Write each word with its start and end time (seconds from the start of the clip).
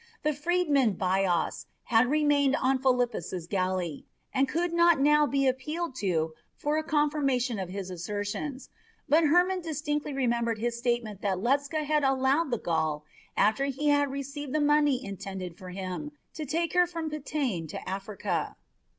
The 0.23 0.33
freedman 0.33 0.93
Bias 0.93 1.67
had 1.83 2.07
remained 2.09 2.55
on 2.55 2.79
Philippus's 2.81 3.45
galley, 3.45 4.07
and 4.33 4.49
could 4.49 4.73
not 4.73 4.99
now 4.99 5.27
be 5.27 5.45
appealed 5.47 5.93
to 5.97 6.33
for 6.55 6.79
a 6.79 6.83
confirmation 6.83 7.59
of 7.59 7.69
his 7.69 7.91
assertions, 7.91 8.71
but 9.07 9.25
Hermon 9.25 9.61
distinctly 9.61 10.11
remembered 10.11 10.57
his 10.57 10.75
statement 10.75 11.21
that 11.21 11.37
Ledscha 11.37 11.83
had 11.83 12.03
allowed 12.03 12.49
the 12.49 12.57
Gaul, 12.57 13.05
after 13.37 13.65
he 13.65 13.89
had 13.89 14.09
received 14.09 14.53
the 14.53 14.59
money 14.59 15.05
intended 15.05 15.55
for 15.55 15.69
him, 15.69 16.11
to 16.33 16.47
take 16.47 16.73
her 16.73 16.87
from 16.87 17.11
Pitane 17.11 17.67
to 17.69 17.87
Africa. 17.87 18.55